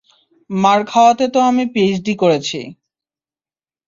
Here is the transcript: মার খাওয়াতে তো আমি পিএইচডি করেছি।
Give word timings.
মার 0.49 0.79
খাওয়াতে 0.87 1.25
তো 1.33 1.39
আমি 1.41 1.63
পিএইচডি 1.73 2.13
করেছি। 2.21 2.59